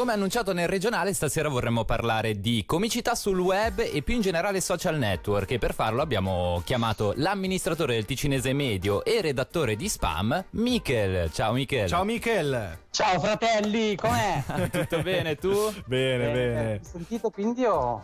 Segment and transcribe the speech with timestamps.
[0.00, 4.62] Come annunciato nel regionale, stasera vorremmo parlare di comicità sul web e più in generale
[4.62, 10.42] social network e per farlo abbiamo chiamato l'amministratore del Ticinese Medio e redattore di Spam,
[10.52, 11.30] Michel.
[11.30, 11.86] Ciao Michel.
[11.86, 12.78] Ciao Michel.
[12.90, 14.42] Ciao fratelli, com'è?
[14.72, 15.70] Tutto bene, tu?
[15.84, 16.72] bene, bene.
[16.78, 18.02] Mi sentite quindi o...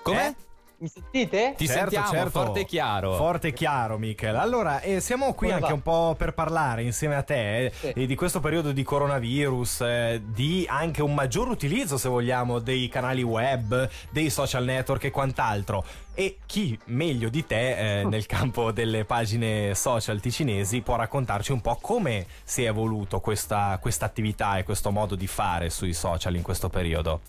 [0.00, 0.26] Com'è?
[0.28, 0.47] Eh?
[0.80, 1.54] Mi sentite?
[1.56, 2.30] Ti Certo, sentiamo certo.
[2.30, 3.14] forte e chiaro.
[3.16, 4.36] Forte e chiaro, Michel.
[4.36, 5.74] Allora, eh, siamo qui Come anche va?
[5.74, 8.06] un po' per parlare insieme a te eh, Sì.
[8.06, 13.22] di questo periodo di coronavirus, eh, di anche un maggior utilizzo, se vogliamo, dei canali
[13.22, 15.84] web, dei social network e quant'altro.
[16.14, 21.60] E chi meglio di te eh, nel campo delle pagine social ticinesi può raccontarci un
[21.60, 26.36] po' come si è evoluto questa questa attività e questo modo di fare sui social
[26.36, 27.20] in questo periodo.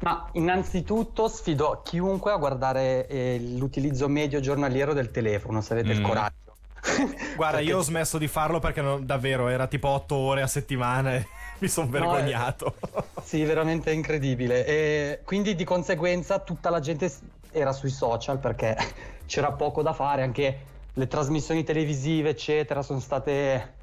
[0.00, 6.00] Ma innanzitutto sfido chiunque a guardare eh, l'utilizzo medio giornaliero del telefono, se avete il
[6.00, 6.04] Mm.
[6.04, 6.36] coraggio.
[7.36, 10.46] Guarda, Perché- io ho smesso di farlo perché non- davvero era tipo 8 ore a
[10.48, 11.26] settimana e
[11.60, 12.74] mi sono No, eh, vergognato.
[13.22, 14.66] Sì, veramente incredibile.
[14.66, 17.10] E quindi di conseguenza tutta la gente
[17.52, 18.76] era sui social perché
[19.26, 20.58] c'era poco da fare, anche
[20.92, 23.74] le trasmissioni televisive, eccetera, sono state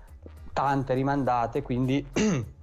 [0.51, 2.05] tante rimandate, quindi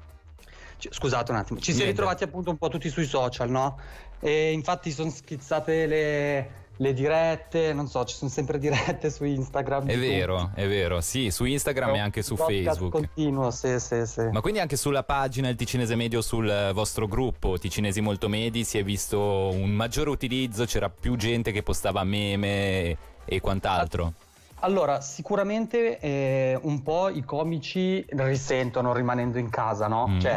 [0.79, 3.79] scusate un attimo, ci si è ritrovati appunto un po' tutti sui social, no?
[4.21, 9.87] E infatti sono schizzate le, le dirette, non so, ci sono sempre dirette su Instagram.
[9.87, 10.61] È vero, tutti.
[10.61, 11.01] è vero.
[11.01, 12.93] Sì, su Instagram e anche su Facebook.
[12.93, 14.29] continuo, sì, sì, sì.
[14.31, 18.65] Ma quindi anche sulla pagina Il Ticinese Medio sul eh, vostro gruppo Ticinesi Molto Medi
[18.65, 24.13] si è visto un maggiore utilizzo, c'era più gente che postava meme e, e quant'altro.
[24.61, 30.09] Allora, sicuramente eh, un po' i comici risentono rimanendo in casa, no?
[30.09, 30.21] Mm.
[30.21, 30.37] Cioè,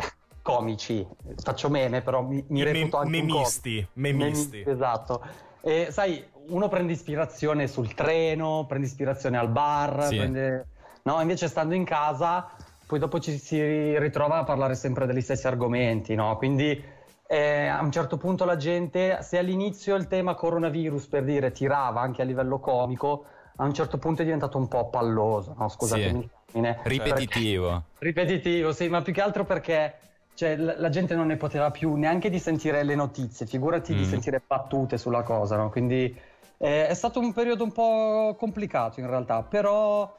[0.50, 1.08] comici,
[1.42, 4.58] faccio meme, però mi, mi I reputo mem- anche un memisti, memisti.
[4.58, 5.22] Memi- esatto.
[5.62, 10.16] E sai, uno prende ispirazione sul treno, prende ispirazione al bar, Sì.
[10.18, 10.68] prende...
[11.04, 12.50] No, invece stando in casa,
[12.86, 16.36] poi dopo ci si ritrova a parlare sempre degli stessi argomenti, no?
[16.38, 16.84] Quindi
[17.28, 22.02] eh, a un certo punto la gente, se all'inizio il tema coronavirus per dire tirava
[22.02, 25.68] anche a livello comico, a un certo punto è diventato un po' palloso, no?
[25.70, 26.80] Scusatemi termine.
[26.84, 27.84] Ripetitivo.
[28.00, 29.94] Ripetitivo, sì, ma più che altro perché
[30.40, 34.10] cioè, la, gente non ne poteva più neanche di sentire le notizie, figurati di Mm.
[34.10, 35.70] sentire battute sulla cosa, no?
[35.70, 36.18] Quindi
[36.60, 40.10] eh, è stato un periodo un po' complicato in realtà, però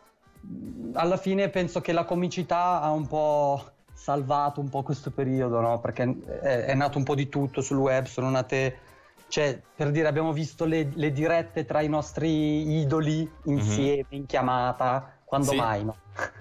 [0.42, 3.64] mh, alla fine penso che la comicità ha un po'
[3.94, 5.80] salvato un po' questo periodo, no?
[5.80, 8.76] Perché è, è nato un po' di tutto sul web, sono nate...
[9.26, 15.19] Cioè, per dire, abbiamo visto le, le dirette tra i nostri idoli insieme, in chiamata,
[15.30, 15.56] quando Sì.
[15.56, 15.96] mai, no?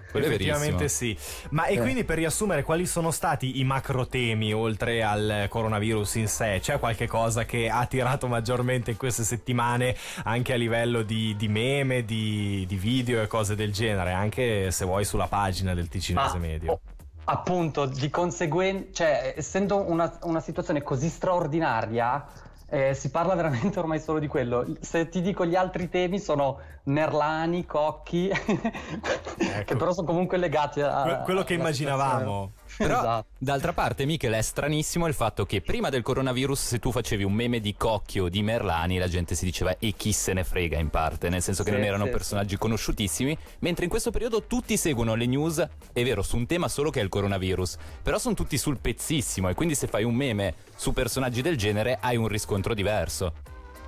[0.10, 0.26] Quello.
[0.26, 1.16] Effettivamente sì.
[1.52, 1.80] Ma e Eh.
[1.80, 6.58] quindi per riassumere, quali sono stati i macro temi oltre al coronavirus in sé?
[6.60, 11.48] C'è qualche cosa che ha attirato maggiormente in queste settimane anche a livello di, di
[11.48, 14.12] meme, di, di video e cose del genere?
[14.12, 16.72] Anche se vuoi sulla pagina del Ticinese Ah, Medio.
[16.72, 16.80] oh,
[17.26, 22.26] appunto, di conseguenza, cioè, essendo una, una situazione così straordinaria,
[22.70, 24.66] eh, si parla veramente ormai solo di quello.
[24.80, 28.30] Se ti dico gli altri temi sono Nerlani, Cocchi,
[29.66, 31.02] che però sono comunque legati a...
[31.02, 32.52] Que- quello che alla immaginavamo.
[32.78, 33.28] Però, Esatto.
[33.38, 37.34] d'altra parte, Michele, è stranissimo il fatto che prima del coronavirus, se tu facevi un
[37.34, 40.78] meme di Cocchio o di Merlani, la gente si diceva e chi se ne frega
[40.78, 44.44] in parte, nel senso che Sì, non erano sì, personaggi conosciutissimi, mentre in questo periodo
[44.44, 48.18] tutti seguono le news, è vero, su un tema solo che è il coronavirus, però
[48.18, 52.18] sono tutti sul pezzissimo e quindi se fai un meme su personaggi del genere hai
[52.18, 53.34] un riscontro diverso.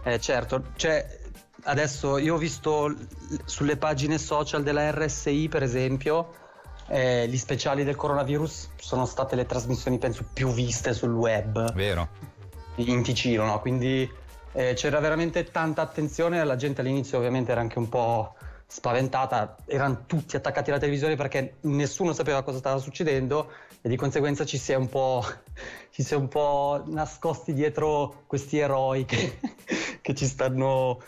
[0.04, 1.20] Eh certo, cioè
[1.64, 2.94] adesso io ho visto
[3.46, 6.34] sulle pagine social della RSI per esempio
[6.92, 12.08] eh, gli speciali del coronavirus sono state le trasmissioni penso più viste sul web Vero?
[12.76, 13.62] in Ticino, no?
[13.62, 14.10] quindi
[14.52, 18.36] eh, c'era veramente tanta attenzione, la gente all'inizio ovviamente era anche un po'
[18.68, 24.46] spaventata, erano tutti attaccati alla televisione perché nessuno sapeva cosa stava succedendo e di conseguenza
[24.46, 25.24] ci si è un po',
[25.92, 29.40] ci si è un po' nascosti dietro questi eroi che,
[30.02, 31.02] che ci stanno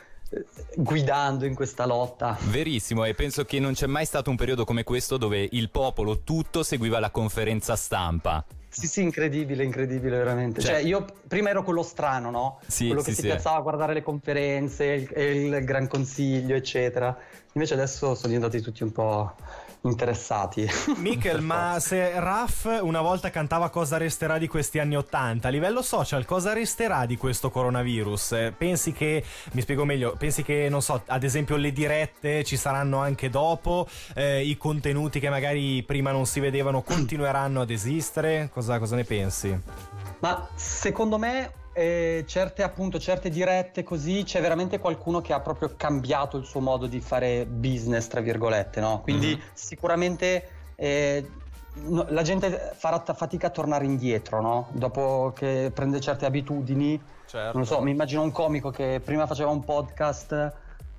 [0.76, 2.38] guidando in questa lotta.
[2.50, 6.22] Verissimo, e penso che non c'è mai stato un periodo come questo dove il popolo
[6.24, 8.44] tutto seguiva la conferenza stampa.
[8.70, 10.60] Sì, sì, incredibile, incredibile, veramente.
[10.60, 12.60] Cioè- Cioè, io prima ero quello strano, no?
[12.66, 13.28] Sì, quello sì, che si sì.
[13.28, 17.16] piazzava a guardare le conferenze, il, il Gran Consiglio, eccetera.
[17.54, 19.36] Invece adesso sono diventati tutti un po'
[19.90, 20.68] interessati.
[20.98, 25.82] Michel, ma se Raff una volta cantava Cosa resterà di questi anni Ottanta, a livello
[25.82, 28.32] social cosa resterà di questo coronavirus?
[28.34, 32.58] Eh, Pensi che, mi spiego meglio, pensi che, non so, ad esempio le dirette ci
[32.58, 38.50] saranno anche dopo, Eh, i contenuti che magari prima non si vedevano continueranno ad esistere?
[38.54, 39.60] Cosa, cosa ne pensi?
[40.20, 45.74] Ma secondo me eh, certe appunto certe dirette così c'è veramente qualcuno che ha proprio
[45.76, 49.02] cambiato il suo modo di fare business tra virgolette no?
[49.02, 49.42] quindi Mhm.
[49.54, 51.28] sicuramente eh,
[51.74, 54.68] no, la gente farà fatica a tornare indietro, no?
[54.72, 57.02] Dopo che prende certe abitudini.
[57.26, 57.58] Certo.
[57.58, 60.54] Non so, mi immagino un comico che prima faceva un podcast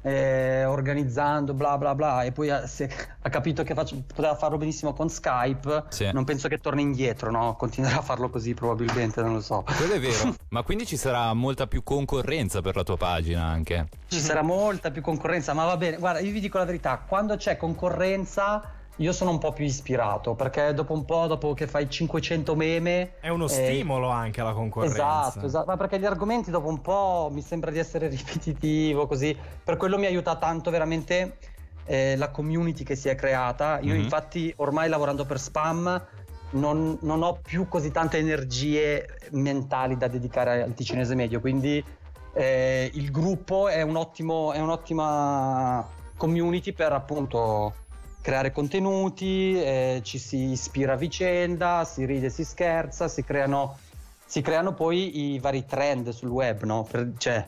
[0.06, 4.58] eh, organizzando, bla bla bla, e poi ha, si, ha capito che faccio, poteva farlo
[4.58, 6.10] benissimo con Skype, sì.
[6.12, 7.56] non penso che torni indietro, no?
[7.56, 9.64] Continuerà a farlo così probabilmente, non lo so.
[9.64, 13.88] Quello è vero, ma quindi ci sarà molta più concorrenza per la tua pagina anche?
[14.08, 17.36] Ci sarà molta più concorrenza, ma va bene, guarda, io vi dico la verità, quando
[17.36, 18.62] c'è concorrenza
[18.96, 23.14] io sono un po' più ispirato perché dopo un po', dopo che fai 500 meme...
[23.20, 24.94] È uno eh, stimolo anche alla concorrenza.
[24.94, 29.36] Esatto, esatto, ma perché gli argomenti dopo un po' mi sembra di essere ripetitivo così.
[29.64, 31.38] Per quello mi aiuta tanto veramente
[31.86, 33.78] eh, la community che si è creata.
[33.80, 34.02] Io mm-hmm.
[34.02, 36.06] infatti ormai lavorando per spam
[36.50, 41.84] non, non, ho più così tante energie mentali da dedicare al ticinese medio, quindi
[42.32, 45.84] eh, il gruppo è, un ottimo, è un'ottima
[46.16, 47.74] community per appunto
[48.24, 53.76] creare contenuti, eh, ci si ispira a vicenda, si ride, si scherza, si creano,
[54.24, 56.88] si creano poi i vari trend sul web, no?
[56.90, 57.46] Per, cioè,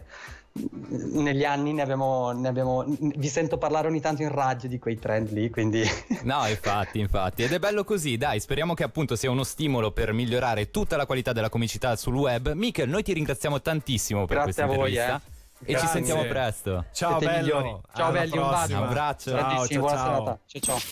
[1.13, 4.99] negli anni ne abbiamo, ne abbiamo, vi sento parlare ogni tanto in radio di quei
[4.99, 5.83] trend lì, quindi...
[6.25, 10.13] No, infatti, infatti, ed è bello così, dai, speriamo che appunto sia uno stimolo per
[10.13, 12.53] migliorare tutta la qualità della comicità sul web.
[12.53, 15.07] Michael, noi ti ringraziamo tantissimo per Grazie questa intervista.
[15.07, 15.36] Voi, eh.
[15.65, 15.87] E Grazie.
[15.87, 16.85] ci sentiamo presto.
[16.93, 17.83] Ciao, Siete bello.
[17.95, 18.77] Ciao, belli, un bacio.
[18.77, 19.31] Un abbraccio.
[19.31, 19.79] Ciao, ciao, ciao.
[19.81, 20.39] Buona serata.
[20.47, 20.79] Ciao, ciao.